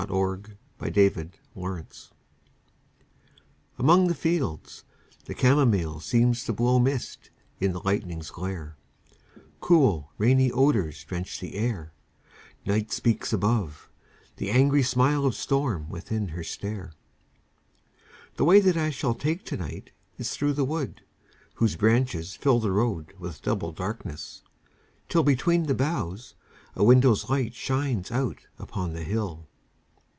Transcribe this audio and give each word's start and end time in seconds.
THE 0.07 0.15
WINDOW 0.15 0.55
ON 0.81 0.91
THE 0.93 1.61
HILL 1.61 1.87
Among 3.77 4.07
the 4.07 4.15
fields 4.15 4.83
the 5.25 5.35
camomile 5.35 5.99
Seems 5.99 6.43
blown 6.45 6.81
mist 6.85 7.29
in 7.59 7.71
the 7.73 7.81
lightning's 7.83 8.31
glare: 8.31 8.77
Cool, 9.59 10.09
rainy 10.17 10.51
odors 10.51 11.03
drench 11.03 11.39
the 11.39 11.53
air; 11.53 11.93
Night 12.65 12.91
speaks 12.91 13.31
above; 13.31 13.91
the 14.37 14.49
angry 14.49 14.81
smile 14.81 15.23
Of 15.27 15.35
storm 15.35 15.87
within 15.87 16.29
her 16.29 16.43
stare. 16.43 16.93
The 18.37 18.43
way 18.45 18.59
that 18.59 18.75
I 18.75 18.89
shall 18.89 19.13
take 19.13 19.45
to 19.45 19.57
night 19.57 19.91
Is 20.17 20.31
through 20.31 20.53
the 20.53 20.65
wood 20.65 21.03
whose 21.53 21.75
branches 21.75 22.35
fill 22.35 22.59
The 22.59 22.71
road 22.71 23.13
with 23.19 23.43
double 23.43 23.71
darkness, 23.71 24.41
till, 25.07 25.21
Between 25.21 25.67
the 25.67 25.75
boughs, 25.75 26.33
a 26.75 26.83
window's 26.83 27.29
light 27.29 27.53
Shines 27.53 28.09
out 28.09 28.47
upon 28.57 28.93
the 28.93 29.03
hill. 29.03 29.47